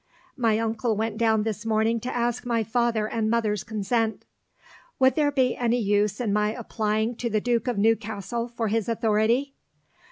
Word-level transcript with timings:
My 0.35 0.57
uncle 0.57 0.95
went 0.95 1.19
down 1.19 1.43
this 1.43 1.63
morning 1.63 1.99
to 1.99 2.15
ask 2.17 2.43
my 2.43 2.63
father 2.63 3.07
and 3.07 3.29
mother's 3.29 3.63
consent. 3.63 4.25
Would 4.97 5.13
there 5.13 5.29
be 5.31 5.55
any 5.55 5.77
use 5.79 6.19
in 6.19 6.33
my 6.33 6.53
applying 6.53 7.15
to 7.17 7.29
the 7.29 7.39
Duke 7.39 7.67
of 7.67 7.77
Newcastle 7.77 8.47
for 8.47 8.69
his 8.69 8.89
authority? 8.89 9.53